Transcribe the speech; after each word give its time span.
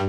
Dear 0.00 0.08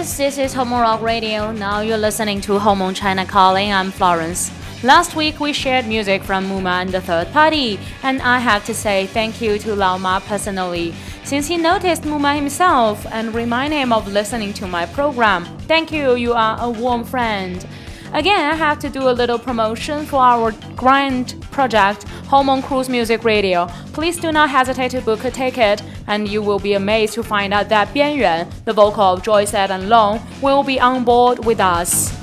audiences, 0.00 0.16
this 0.16 0.38
is 0.38 0.54
Homo 0.54 0.80
Rock 0.80 1.02
Radio. 1.02 1.52
Now 1.52 1.80
you're 1.80 1.98
listening 1.98 2.40
to 2.42 2.58
Homo 2.58 2.90
China 2.90 3.26
Calling. 3.26 3.70
I'm 3.70 3.90
Florence. 3.90 4.50
Last 4.82 5.14
week 5.14 5.40
we 5.40 5.52
shared 5.52 5.86
music 5.86 6.24
from 6.24 6.48
Muma 6.48 6.80
and 6.80 6.90
the 6.90 7.02
Third 7.02 7.30
Party, 7.32 7.78
and 8.02 8.22
I 8.22 8.38
have 8.38 8.64
to 8.64 8.72
say 8.72 9.08
thank 9.08 9.42
you 9.42 9.58
to 9.58 9.74
Lao 9.74 9.98
Ma 9.98 10.20
personally, 10.20 10.94
since 11.24 11.48
he 11.48 11.58
noticed 11.58 12.04
Muma 12.04 12.34
himself 12.34 13.06
and 13.12 13.34
reminded 13.34 13.76
him 13.76 13.92
of 13.92 14.08
listening 14.08 14.54
to 14.54 14.66
my 14.66 14.86
program. 14.86 15.44
Thank 15.68 15.92
you, 15.92 16.14
you 16.14 16.32
are 16.32 16.56
a 16.58 16.70
warm 16.70 17.04
friend. 17.04 17.66
Again, 18.12 18.40
I 18.40 18.56
have 18.56 18.80
to 18.80 18.88
do 18.88 19.08
a 19.08 19.12
little 19.12 19.38
promotion 19.38 20.04
for 20.04 20.16
our 20.16 20.52
grand 20.74 21.40
project, 21.52 22.02
Home 22.26 22.48
on 22.48 22.60
Cruise 22.60 22.88
Music 22.88 23.22
Radio. 23.22 23.68
Please 23.92 24.18
do 24.18 24.32
not 24.32 24.50
hesitate 24.50 24.90
to 24.90 25.00
book 25.00 25.24
a 25.24 25.30
ticket, 25.30 25.80
and 26.08 26.28
you 26.28 26.42
will 26.42 26.58
be 26.58 26.74
amazed 26.74 27.14
to 27.14 27.22
find 27.22 27.54
out 27.54 27.68
that 27.68 27.94
Bian 27.94 28.16
Yuan, 28.16 28.48
the 28.64 28.72
vocal 28.72 29.04
of 29.14 29.22
Joyce 29.22 29.54
and 29.54 29.88
Long, 29.88 30.20
will 30.42 30.64
be 30.64 30.80
on 30.80 31.04
board 31.04 31.44
with 31.44 31.60
us. 31.60 32.19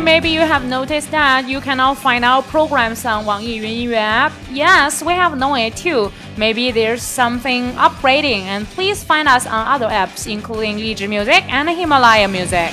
Maybe 0.00 0.30
you 0.30 0.40
have 0.40 0.64
noticed 0.64 1.10
that 1.10 1.48
you 1.48 1.60
cannot 1.60 1.96
find 1.96 2.24
our 2.24 2.42
programs 2.42 3.04
on 3.04 3.24
Wang 3.24 3.42
Yi 3.42 3.84
Yun 3.84 3.94
app. 3.94 4.32
Yes, 4.50 5.02
we 5.02 5.12
have 5.12 5.38
known 5.38 5.58
it 5.58 5.76
too. 5.76 6.12
Maybe 6.36 6.70
there's 6.70 7.02
something 7.02 7.72
upgrading, 7.72 8.42
and 8.42 8.66
please 8.66 9.02
find 9.02 9.28
us 9.28 9.46
on 9.46 9.66
other 9.66 9.88
apps, 9.88 10.30
including 10.30 10.76
Lizhi 10.78 11.08
Music 11.08 11.44
and 11.48 11.70
Himalaya 11.70 12.28
Music. 12.28 12.72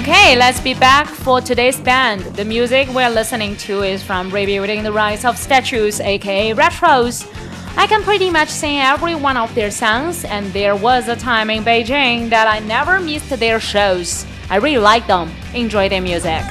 Okay, 0.00 0.34
let's 0.34 0.62
be 0.62 0.72
back 0.72 1.06
for 1.06 1.42
today's 1.42 1.78
band. 1.78 2.22
The 2.34 2.42
music 2.42 2.88
we're 2.88 3.10
listening 3.10 3.54
to 3.56 3.82
is 3.82 4.02
from 4.02 4.30
Rebuilding 4.30 4.82
the 4.82 4.90
Rights 4.90 5.26
of 5.26 5.36
Statues, 5.36 6.00
aka 6.00 6.54
Retros. 6.54 7.28
I 7.76 7.86
can 7.86 8.02
pretty 8.02 8.30
much 8.30 8.48
sing 8.48 8.78
every 8.78 9.14
one 9.14 9.36
of 9.36 9.54
their 9.54 9.70
songs, 9.70 10.24
and 10.24 10.46
there 10.54 10.74
was 10.74 11.08
a 11.08 11.16
time 11.16 11.50
in 11.50 11.64
Beijing 11.64 12.30
that 12.30 12.48
I 12.48 12.60
never 12.60 12.98
missed 12.98 13.28
their 13.28 13.60
shows. 13.60 14.24
I 14.48 14.56
really 14.56 14.78
like 14.78 15.06
them, 15.06 15.30
enjoy 15.52 15.90
their 15.90 16.00
music. 16.00 16.44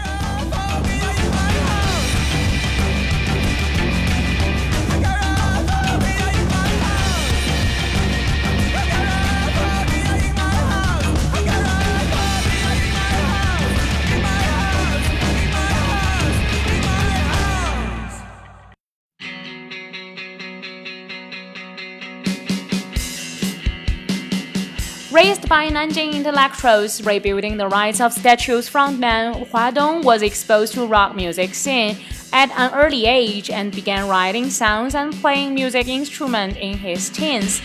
Intellectuals 26.20 27.02
rebuilding 27.06 27.56
the 27.56 27.68
rights 27.70 28.02
of 28.02 28.12
statues 28.12 28.70
frontman 28.70 29.48
Hua 29.48 29.72
Dong 29.72 30.02
was 30.02 30.22
exposed 30.22 30.74
to 30.74 30.86
rock 30.86 31.16
music 31.16 31.56
scene 31.56 31.96
at 32.34 32.52
an 32.58 32.74
early 32.74 33.06
age 33.06 33.50
and 33.50 33.74
began 33.74 34.06
writing 34.10 34.50
songs 34.50 34.96
and 34.96 35.14
playing 35.14 35.54
music 35.54 35.88
instruments 35.88 36.58
in 36.60 36.78
his 36.78 37.10
teens. 37.10 37.62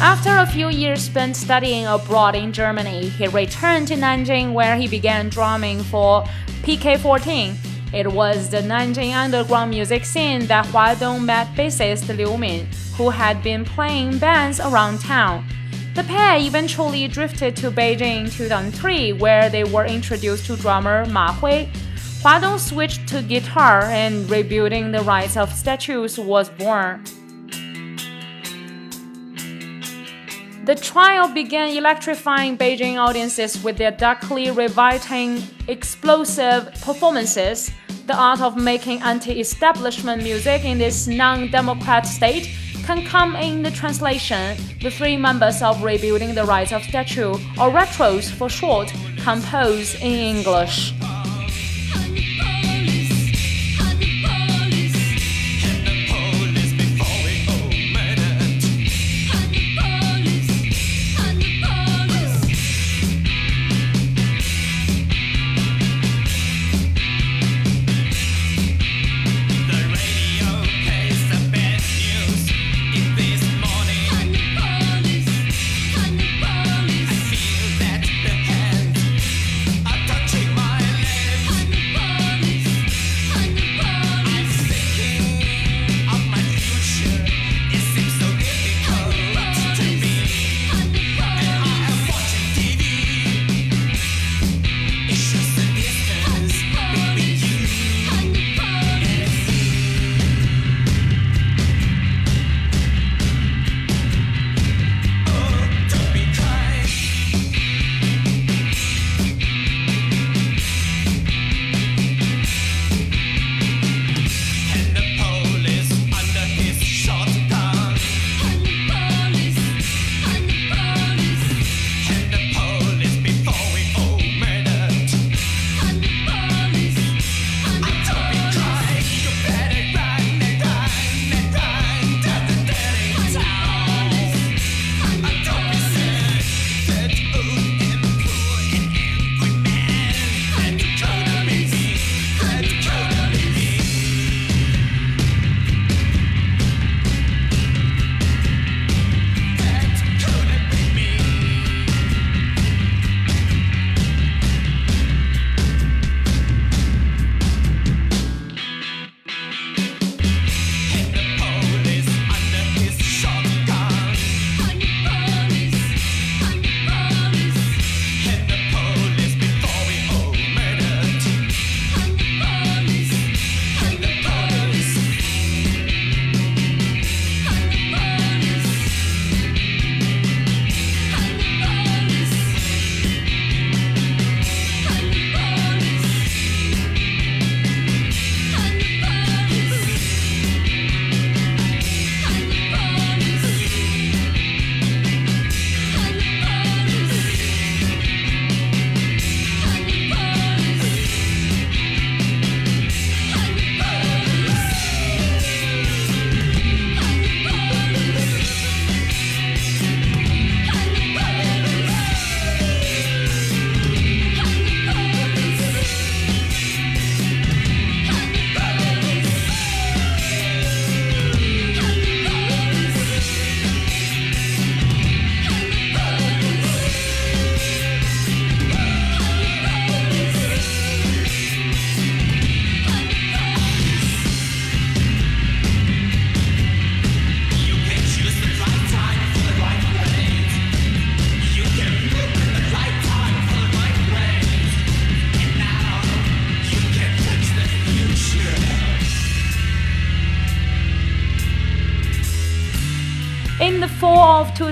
After 0.00 0.30
a 0.38 0.46
few 0.46 0.70
years 0.70 1.02
spent 1.02 1.36
studying 1.36 1.84
abroad 1.84 2.34
in 2.34 2.50
Germany, 2.50 3.10
he 3.10 3.28
returned 3.28 3.88
to 3.88 3.96
Nanjing 3.96 4.54
where 4.54 4.76
he 4.76 4.88
began 4.88 5.28
drumming 5.28 5.82
for 5.82 6.24
PK14. 6.62 7.73
It 7.94 8.10
was 8.10 8.50
the 8.50 8.56
Nanjing 8.56 9.14
underground 9.14 9.70
music 9.70 10.04
scene 10.04 10.46
that 10.48 10.66
Huadong 10.66 11.24
met 11.24 11.46
bassist 11.54 12.08
Liu 12.08 12.36
Min 12.36 12.66
who 12.96 13.10
had 13.10 13.40
been 13.42 13.64
playing 13.64 14.18
bands 14.18 14.58
around 14.58 15.00
town. 15.00 15.46
The 15.94 16.02
pair 16.02 16.38
eventually 16.38 17.06
drifted 17.06 17.54
to 17.56 17.70
Beijing 17.70 18.24
in 18.24 18.30
2003, 18.30 19.12
where 19.12 19.48
they 19.48 19.62
were 19.62 19.84
introduced 19.84 20.46
to 20.46 20.56
drummer 20.56 21.06
Ma 21.06 21.32
Hui. 21.32 21.68
Hua 22.22 22.40
Dong 22.40 22.58
switched 22.58 23.06
to 23.08 23.22
guitar, 23.22 23.82
and 23.82 24.28
rebuilding 24.28 24.90
the 24.90 25.02
rights 25.02 25.36
of 25.36 25.52
statues 25.52 26.18
was 26.18 26.50
born. 26.50 27.04
The 30.64 30.74
trio 30.74 31.28
began 31.28 31.76
electrifying 31.76 32.56
Beijing 32.56 32.96
audiences 32.96 33.62
with 33.62 33.76
their 33.76 33.90
darkly 33.90 34.50
reviving, 34.50 35.42
explosive 35.68 36.72
performances. 36.80 37.70
The 38.06 38.14
art 38.14 38.42
of 38.42 38.56
making 38.58 39.00
anti 39.00 39.40
establishment 39.40 40.22
music 40.22 40.62
in 40.66 40.76
this 40.76 41.06
non 41.06 41.50
democrat 41.50 42.06
state 42.06 42.50
can 42.84 43.02
come 43.06 43.34
in 43.34 43.62
the 43.62 43.70
translation. 43.70 44.58
The 44.82 44.90
three 44.90 45.16
members 45.16 45.62
of 45.62 45.82
Rebuilding 45.82 46.34
the 46.34 46.44
Rights 46.44 46.72
of 46.72 46.82
Statue, 46.82 47.32
or 47.32 47.70
Retros 47.70 48.30
for 48.30 48.50
short, 48.50 48.92
compose 49.22 49.94
in 49.94 50.36
English. 50.36 50.92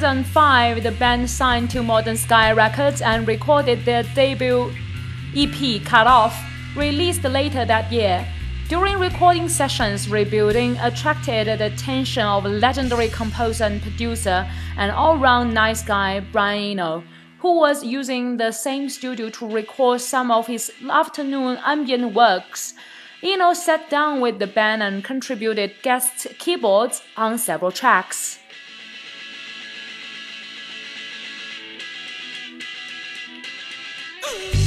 2005, 0.03 0.83
the 0.83 0.91
band 0.91 1.31
signed 1.31 1.71
to 1.71 1.81
Modern 1.81 2.17
Sky 2.17 2.51
Records 2.51 3.01
and 3.01 3.29
recorded 3.29 3.85
their 3.85 4.03
debut 4.03 4.73
EP 5.37 5.81
Cut 5.85 6.09
Off, 6.09 6.37
released 6.75 7.23
later 7.23 7.65
that 7.65 7.93
year. 7.93 8.27
During 8.69 8.99
recording 8.99 9.49
sessions, 9.49 10.09
Rebuilding 10.09 10.77
attracted 10.79 11.47
the 11.47 11.67
attention 11.67 12.25
of 12.25 12.45
legendary 12.45 13.11
composer 13.11 13.63
and 13.63 13.81
producer 13.81 14.45
and 14.77 14.91
all-round 14.91 15.55
nice 15.55 15.85
guy 15.85 16.19
Brian 16.19 16.81
Eno, 16.81 17.05
who 17.39 17.61
was 17.61 17.85
using 17.85 18.39
the 18.39 18.51
same 18.51 18.89
studio 18.89 19.31
to 19.31 19.47
record 19.47 20.01
some 20.01 20.33
of 20.33 20.49
his 20.49 20.73
afternoon 20.91 21.59
ambient 21.65 22.13
works. 22.13 22.75
Eno 23.23 23.53
sat 23.53 23.89
down 23.89 24.21
with 24.21 24.41
the 24.41 24.49
band 24.49 24.83
and 24.83 25.05
contributed 25.05 25.75
guest 25.83 26.27
keyboards 26.41 27.03
on 27.17 27.39
several 27.39 27.71
tracks. 27.71 28.41
Yeah. 34.33 34.62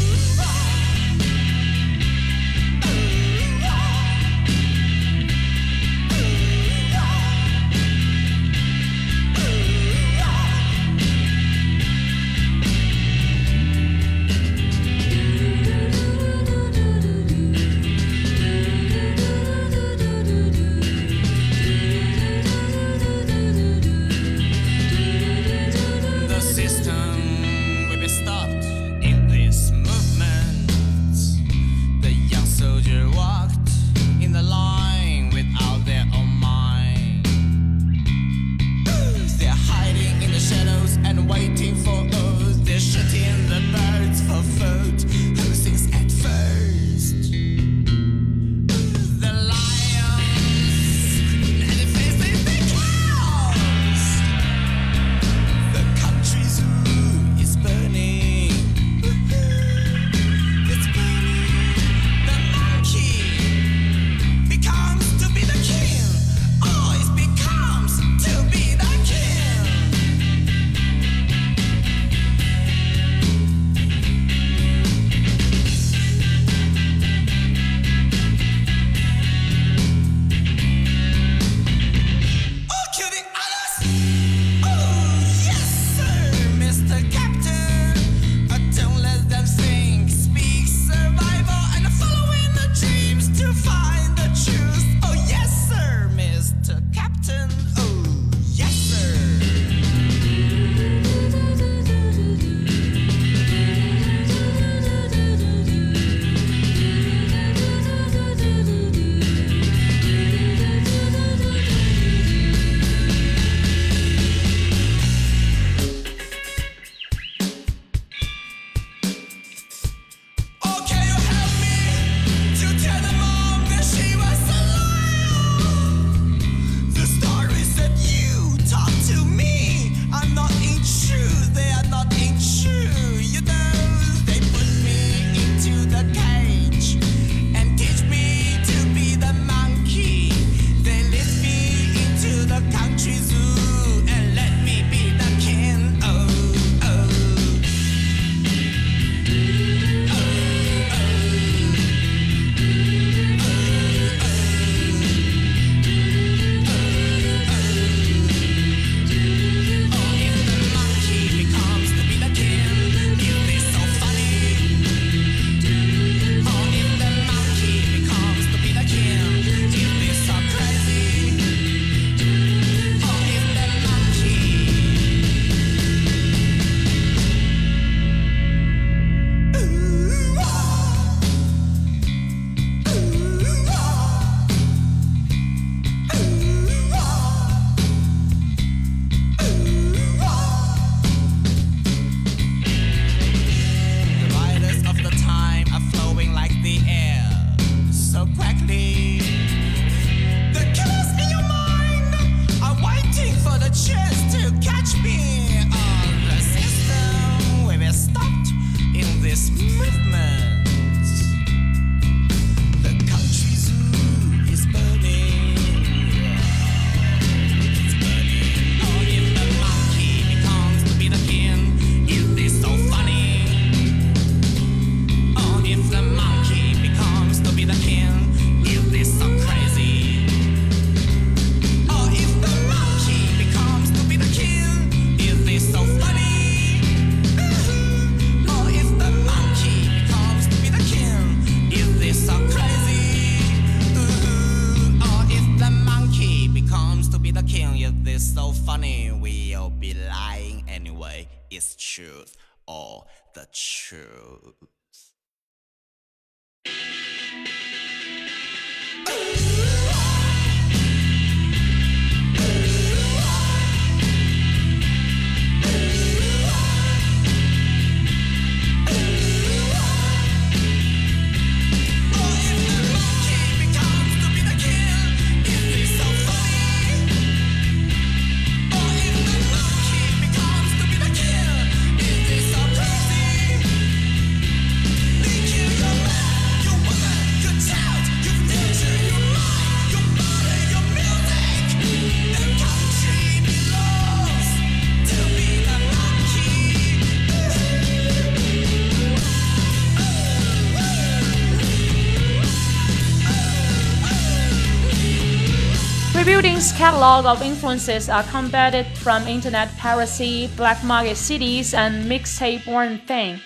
Mix's 306.41 306.73
catalog 306.73 307.25
of 307.25 307.41
influences 307.41 308.09
are 308.09 308.23
combated 308.23 308.85
from 308.97 309.25
internet 309.25 309.69
piracy, 309.77 310.47
black 310.57 310.83
market 310.83 311.15
CDs, 311.15 311.73
and 311.73 312.11
mixtape-born 312.11 312.97
thing. 313.07 313.39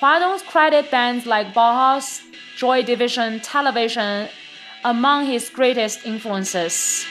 Hua 0.00 0.38
credit 0.46 0.90
bands 0.90 1.24
like 1.24 1.54
Bauhaus, 1.54 2.20
Joy 2.58 2.82
Division, 2.82 3.40
Television 3.40 4.28
among 4.84 5.24
his 5.24 5.48
greatest 5.48 6.04
influences. 6.04 7.06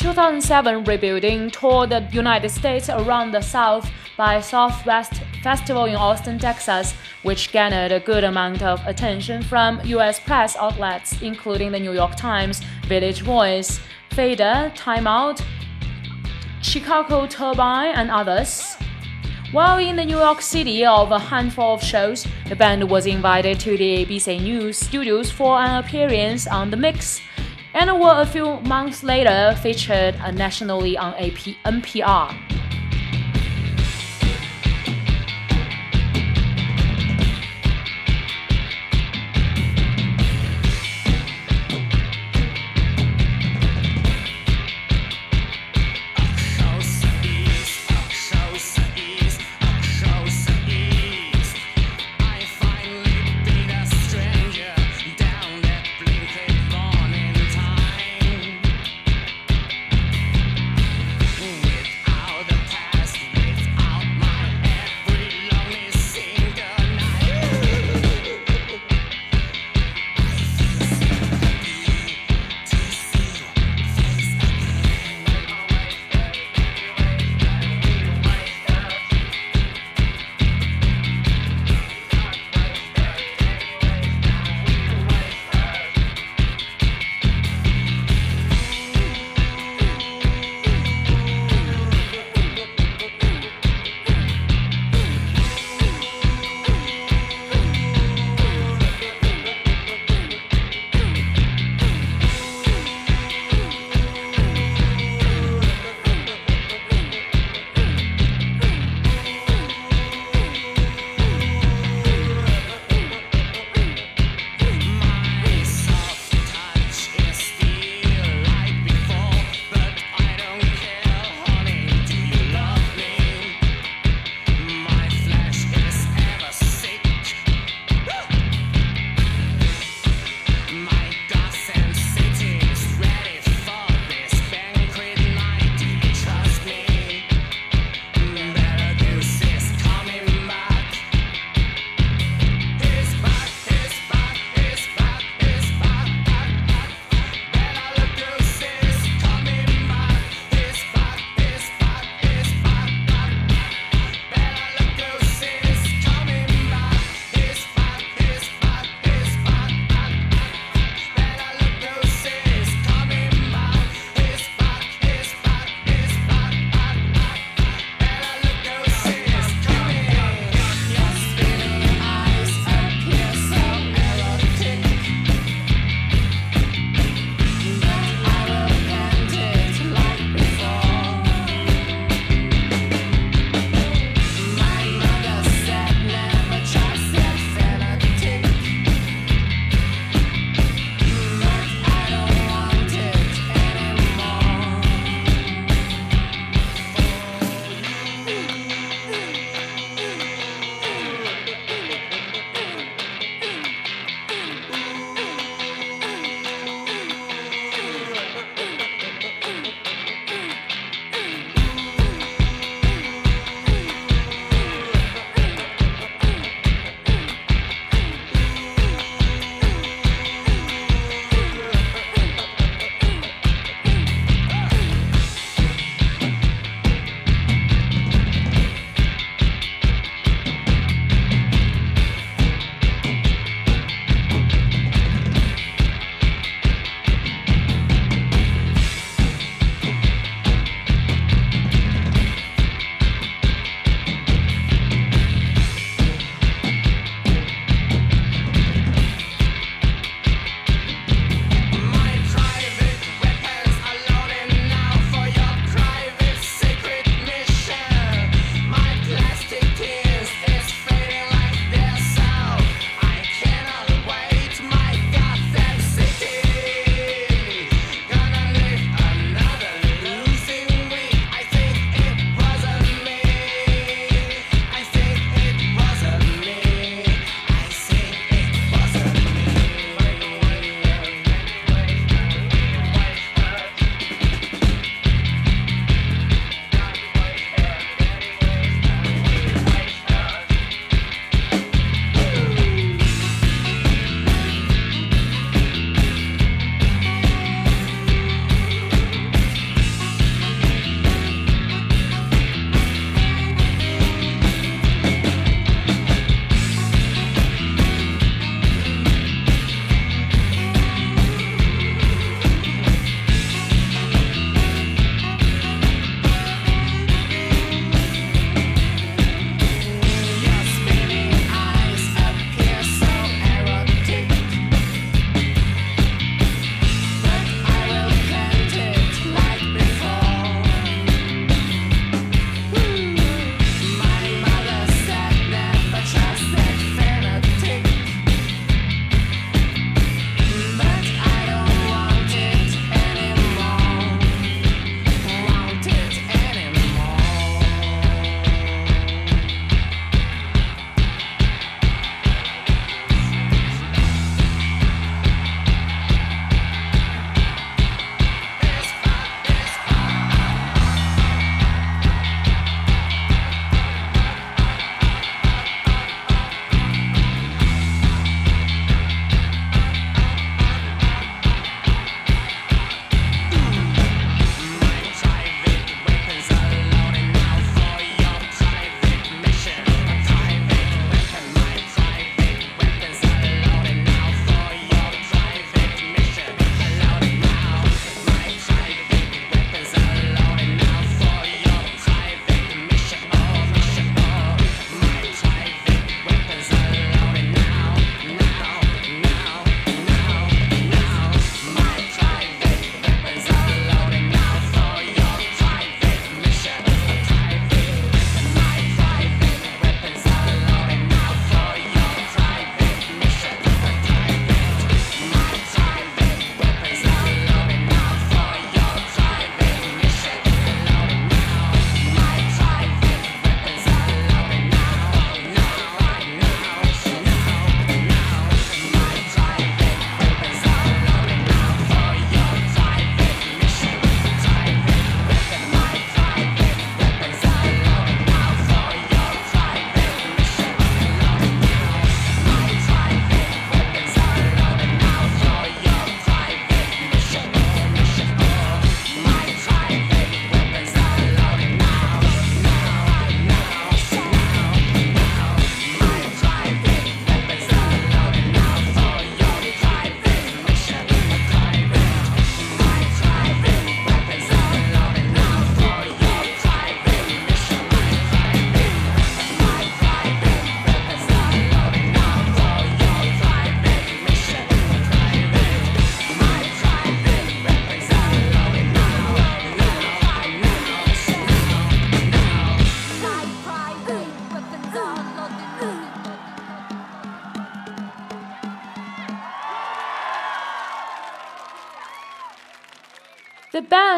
2007, 0.00 0.84
Rebuilding 0.84 1.50
toured 1.50 1.90
the 1.90 2.08
United 2.10 2.48
States 2.48 2.88
around 2.88 3.32
the 3.32 3.40
South 3.42 3.90
by 4.16 4.40
Southwest 4.40 5.20
Festival 5.42 5.84
in 5.84 5.94
Austin, 5.94 6.38
Texas, 6.38 6.94
which 7.22 7.52
garnered 7.52 7.92
a 7.92 8.00
good 8.00 8.24
amount 8.24 8.62
of 8.62 8.80
attention 8.86 9.42
from 9.42 9.78
US 9.84 10.18
press 10.18 10.56
outlets, 10.56 11.20
including 11.20 11.70
the 11.70 11.78
New 11.78 11.92
York 11.92 12.16
Times, 12.16 12.62
Village 12.86 13.20
Voice, 13.20 13.78
Fader, 14.12 14.72
Time 14.74 15.06
Out, 15.06 15.42
Chicago 16.62 17.26
Tribune, 17.26 17.92
and 17.94 18.10
others. 18.10 18.78
While 19.52 19.76
in 19.80 19.96
the 19.96 20.04
New 20.06 20.18
York 20.18 20.40
City 20.40 20.86
of 20.86 21.12
a 21.12 21.18
handful 21.18 21.74
of 21.74 21.82
shows, 21.82 22.26
the 22.48 22.56
band 22.56 22.88
was 22.88 23.04
invited 23.04 23.60
to 23.60 23.76
the 23.76 24.06
ABC 24.06 24.40
News 24.40 24.78
studios 24.78 25.30
for 25.30 25.60
an 25.60 25.84
appearance 25.84 26.46
on 26.46 26.70
The 26.70 26.78
Mix 26.78 27.20
and 27.74 28.00
were 28.00 28.20
a 28.20 28.26
few 28.26 28.60
months 28.60 29.02
later 29.02 29.56
featured 29.62 30.14
nationally 30.34 30.96
on 30.96 31.14
AP, 31.14 31.56
NPR. 31.64 32.34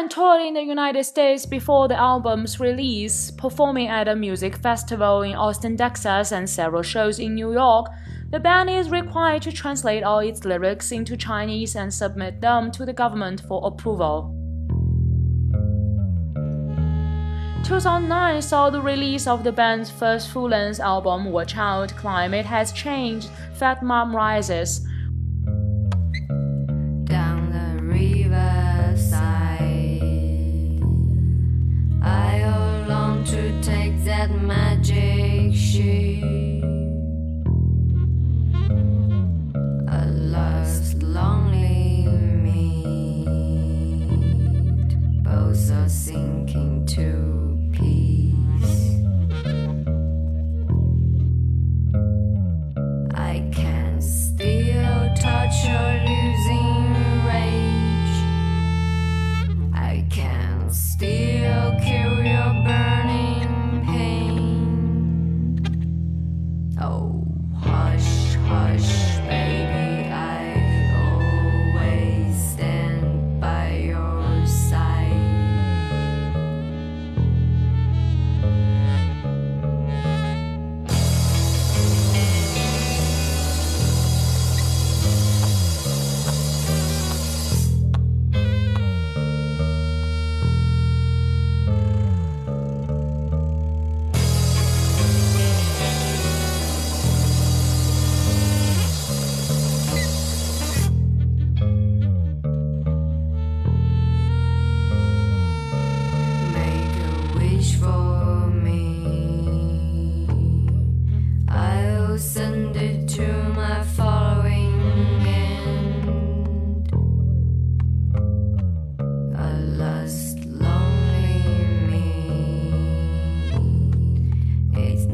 Band 0.03 0.11
toured 0.11 0.41
in 0.41 0.53
the 0.55 0.61
United 0.61 1.05
States 1.05 1.45
before 1.45 1.87
the 1.87 1.95
album's 1.95 2.59
release, 2.59 3.31
performing 3.31 3.87
at 3.87 4.09
a 4.09 4.15
music 4.17 4.57
festival 4.57 5.21
in 5.21 5.33
Austin, 5.33 5.77
Texas, 5.77 6.33
and 6.33 6.49
several 6.49 6.83
shows 6.83 7.19
in 7.19 7.35
New 7.35 7.53
York. 7.53 7.87
The 8.29 8.39
band 8.41 8.69
is 8.69 8.89
required 8.89 9.43
to 9.43 9.53
translate 9.53 10.03
all 10.03 10.19
its 10.19 10.43
lyrics 10.43 10.91
into 10.91 11.15
Chinese 11.15 11.77
and 11.77 11.93
submit 11.93 12.41
them 12.41 12.69
to 12.71 12.85
the 12.85 12.91
government 12.91 13.43
for 13.47 13.65
approval. 13.65 14.35
2009 17.63 18.41
saw 18.41 18.69
the 18.69 18.81
release 18.81 19.25
of 19.25 19.45
the 19.45 19.53
band's 19.53 19.89
first 19.89 20.31
full-length 20.31 20.81
album, 20.81 21.31
Watch 21.31 21.55
Out, 21.55 21.95
Climate 21.95 22.45
Has 22.45 22.73
Changed, 22.73 23.29
Fat 23.53 23.81
Mom 23.81 24.13
Rises. 24.13 24.85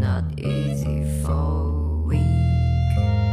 not 0.10 0.40
easy 0.40 1.06
for 1.24 2.02
weak. 2.08 3.29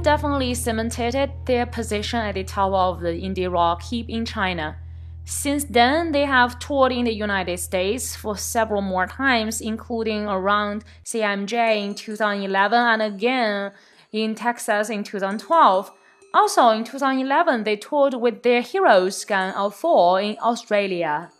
Definitely 0.00 0.54
cemented 0.54 1.30
their 1.44 1.66
position 1.66 2.20
at 2.20 2.34
the 2.34 2.44
top 2.44 2.72
of 2.72 3.00
the 3.00 3.08
indie 3.10 3.50
rock 3.50 3.82
heap 3.82 4.08
in 4.08 4.24
China. 4.24 4.76
Since 5.24 5.64
then, 5.64 6.12
they 6.12 6.24
have 6.24 6.58
toured 6.58 6.92
in 6.92 7.04
the 7.04 7.14
United 7.14 7.58
States 7.58 8.16
for 8.16 8.36
several 8.36 8.82
more 8.82 9.06
times, 9.06 9.60
including 9.60 10.26
around 10.26 10.84
CMJ 11.04 11.84
in 11.84 11.94
2011 11.94 12.78
and 12.78 13.02
again 13.02 13.72
in 14.12 14.34
Texas 14.34 14.90
in 14.90 15.04
2012. 15.04 15.92
Also, 16.32 16.70
in 16.70 16.84
2011, 16.84 17.64
they 17.64 17.76
toured 17.76 18.14
with 18.14 18.42
their 18.42 18.62
Heroes 18.62 19.24
Gang 19.24 19.52
of 19.54 19.74
Four 19.74 20.20
in 20.20 20.36
Australia. 20.40 21.30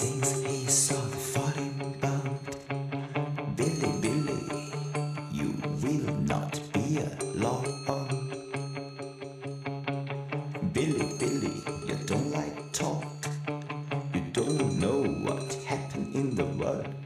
Since 0.00 0.40
he 0.46 0.66
saw 0.66 0.94
the 0.94 1.16
falling 1.18 1.94
bound, 2.00 2.38
Billy, 3.54 3.92
Billy, 4.00 4.40
you 5.30 5.52
will 5.82 6.14
not 6.22 6.58
be 6.72 7.00
alone. 7.20 8.32
Billy, 10.72 11.06
Billy, 11.18 11.52
you 11.86 11.96
don't 12.06 12.30
like 12.32 12.72
talk. 12.72 13.04
You 14.14 14.22
don't 14.32 14.78
know 14.80 15.02
what 15.02 15.52
happened 15.68 16.14
in 16.14 16.34
the 16.34 16.46
world. 16.46 16.99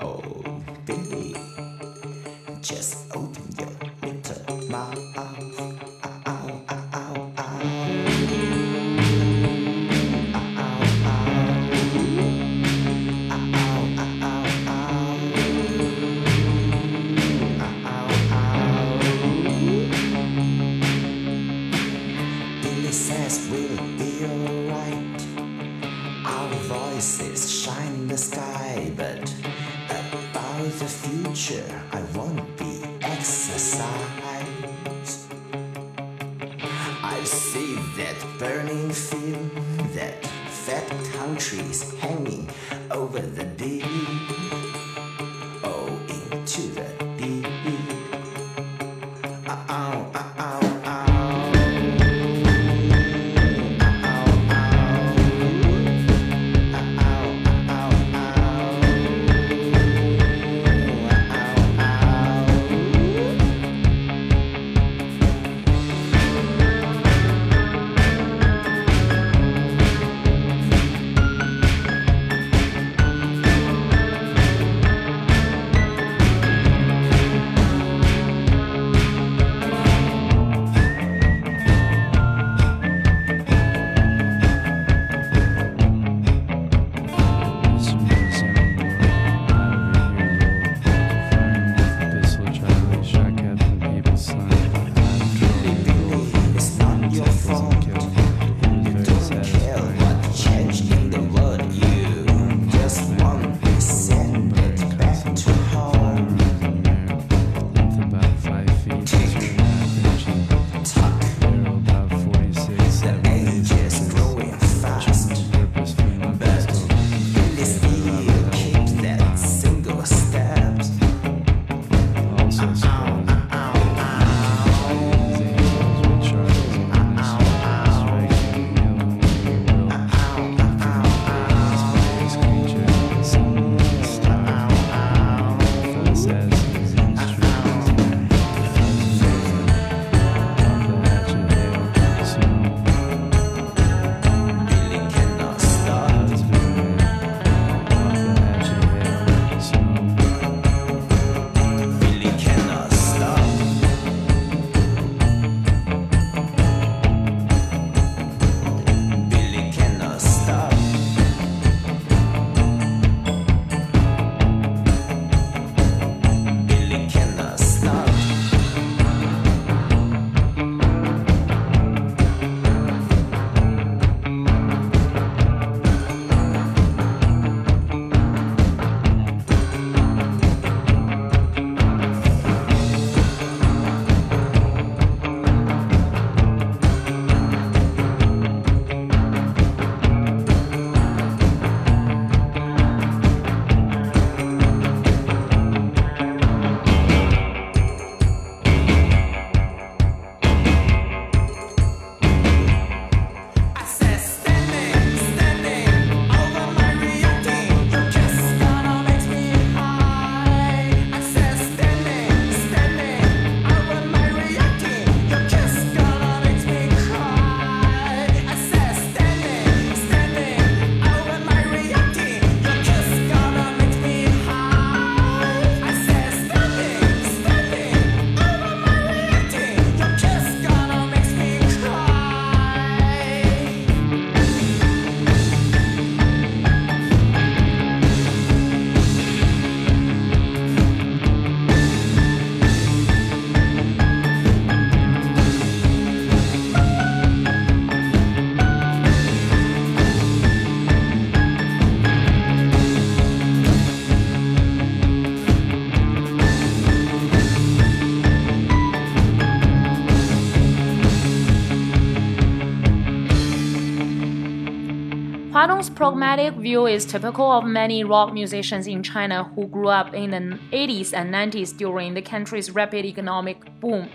Ardong's 265.84 265.98
pragmatic 265.98 266.54
view 266.54 266.86
is 266.86 267.04
typical 267.04 267.44
of 267.52 267.66
many 267.66 268.04
rock 268.04 268.32
musicians 268.32 268.86
in 268.86 269.02
China 269.02 269.44
who 269.54 269.66
grew 269.66 269.88
up 269.88 270.14
in 270.14 270.30
the 270.30 270.58
80s 270.72 271.12
and 271.12 271.28
90s 271.30 271.76
during 271.76 272.14
the 272.14 272.22
country's 272.22 272.70
rapid 272.70 273.04
economic 273.04 273.58
boom. 273.80 274.08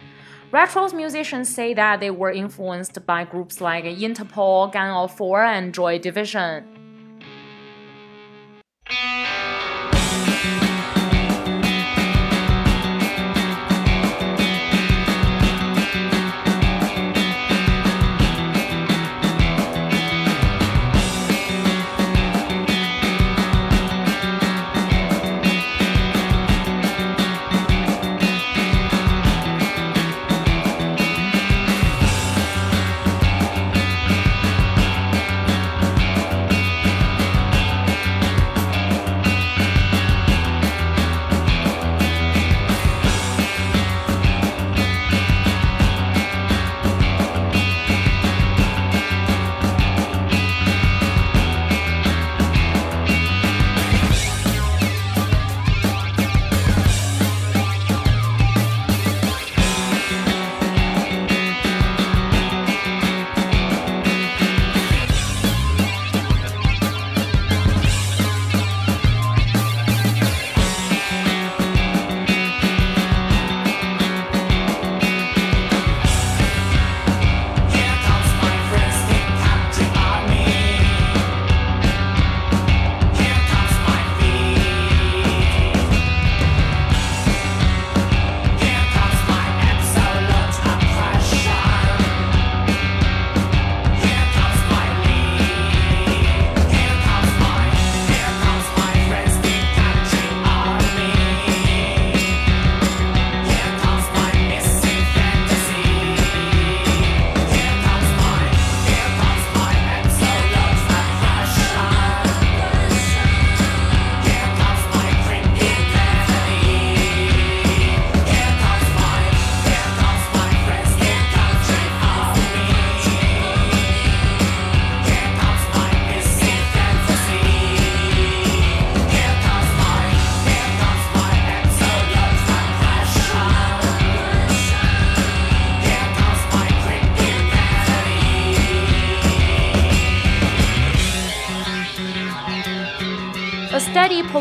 Retro's 0.51 0.95
musicians 0.95 1.47
say 1.47 1.75
that 1.75 1.99
they 1.99 2.09
were 2.09 2.31
influenced 2.31 3.05
by 3.05 3.23
groups 3.23 3.61
like 3.61 3.83
Interpol, 3.83 4.71
Gang 4.71 4.89
of 4.89 5.15
Four, 5.15 5.43
and 5.43 5.71
Joy 5.71 5.99
Division. 5.99 6.78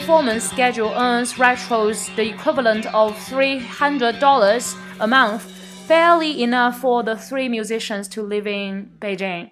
Performance 0.08 0.48
schedule 0.48 0.94
earns 0.96 1.38
Re-TROS 1.38 2.08
the 2.16 2.30
equivalent 2.30 2.86
of 2.94 3.14
$300 3.28 4.76
a 5.00 5.06
month, 5.06 5.52
barely 5.86 6.42
enough 6.42 6.80
for 6.80 7.02
the 7.02 7.14
three 7.14 7.46
musicians 7.46 8.08
to 8.08 8.22
live 8.22 8.46
in 8.46 8.90
Beijing. 9.00 9.50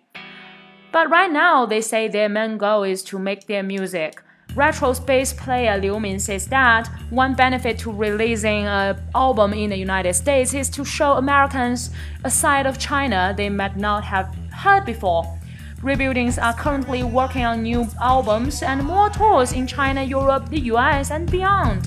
But 0.92 1.10
right 1.10 1.30
now, 1.30 1.66
they 1.66 1.82
say 1.82 2.08
their 2.08 2.30
main 2.30 2.56
goal 2.56 2.84
is 2.84 3.02
to 3.02 3.18
make 3.18 3.46
their 3.46 3.62
music. 3.62 4.22
Retro's 4.54 4.98
bass 4.98 5.34
player 5.34 5.76
Liu 5.76 6.00
Min 6.00 6.18
says 6.18 6.46
that 6.46 6.88
one 7.10 7.34
benefit 7.34 7.78
to 7.80 7.92
releasing 7.92 8.64
an 8.64 8.98
album 9.14 9.52
in 9.52 9.68
the 9.68 9.76
United 9.76 10.14
States 10.14 10.54
is 10.54 10.70
to 10.70 10.86
show 10.86 11.18
Americans 11.18 11.90
a 12.24 12.30
side 12.30 12.64
of 12.64 12.78
China 12.78 13.34
they 13.36 13.50
might 13.50 13.76
not 13.76 14.04
have 14.04 14.34
heard 14.52 14.86
before. 14.86 15.38
Rebuildings 15.82 16.42
are 16.42 16.54
currently 16.54 17.02
working 17.02 17.44
on 17.44 17.62
new 17.62 17.86
albums 18.00 18.62
and 18.62 18.82
more 18.82 19.10
tours 19.10 19.52
in 19.52 19.66
China, 19.66 20.02
Europe, 20.02 20.48
the 20.48 20.60
US, 20.72 21.10
and 21.10 21.30
beyond. 21.30 21.86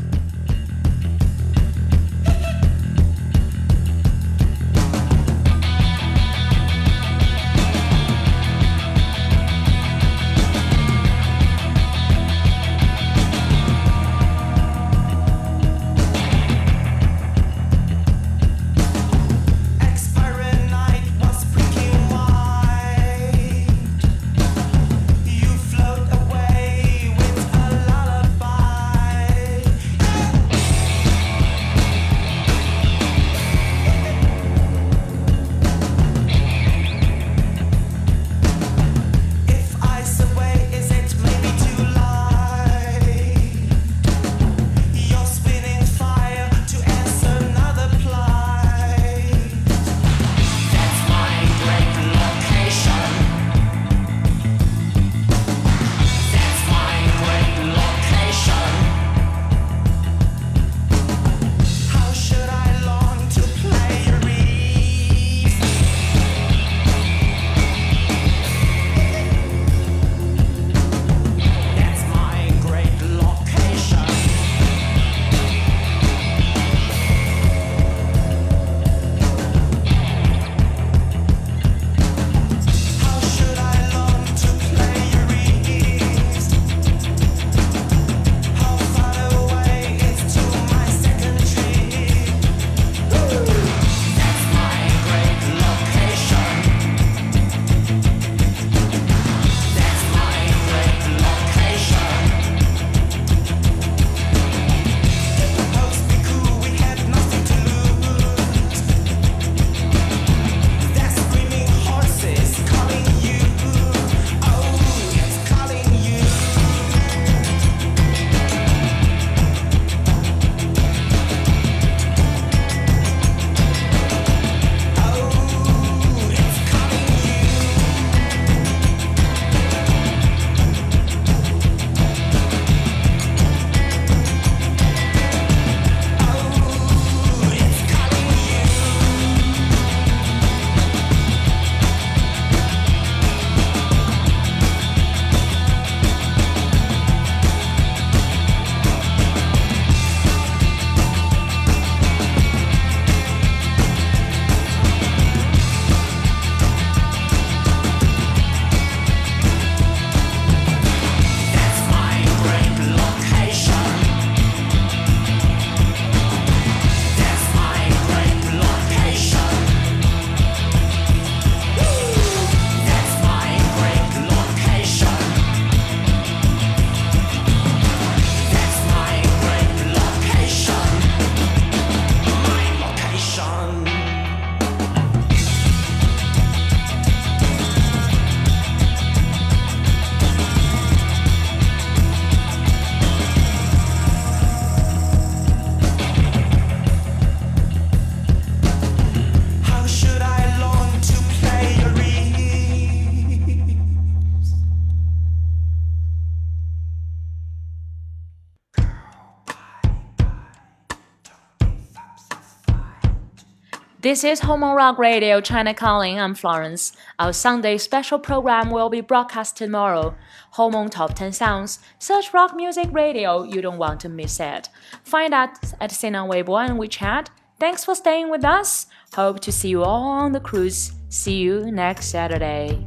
This 214.09 214.23
is 214.23 214.39
Home 214.39 214.63
Rock 214.63 214.97
Radio 214.97 215.39
China 215.39 215.71
Calling. 215.71 216.19
I'm 216.19 216.33
Florence. 216.33 216.93
Our 217.19 217.31
Sunday 217.31 217.77
special 217.77 218.17
program 218.17 218.71
will 218.71 218.89
be 218.89 219.01
broadcast 219.01 219.55
tomorrow. 219.55 220.15
Home 220.53 220.89
Top 220.89 221.13
10 221.13 221.31
Sounds. 221.31 221.77
Search 221.99 222.33
rock 222.33 222.55
music 222.55 222.87
radio. 222.91 223.43
You 223.43 223.61
don't 223.61 223.77
want 223.77 223.99
to 223.99 224.09
miss 224.09 224.39
it. 224.39 224.69
Find 225.03 225.31
us 225.31 225.75
at 225.79 225.91
Sina 225.91 226.23
Weibo 226.25 226.57
and 226.67 226.79
WeChat. 226.79 227.27
Thanks 227.59 227.85
for 227.85 227.93
staying 227.93 228.31
with 228.31 228.43
us. 228.43 228.87
Hope 229.13 229.41
to 229.41 229.51
see 229.51 229.69
you 229.69 229.83
all 229.83 230.09
on 230.09 230.31
the 230.31 230.39
cruise. 230.39 230.91
See 231.09 231.37
you 231.37 231.69
next 231.69 232.07
Saturday. 232.07 232.83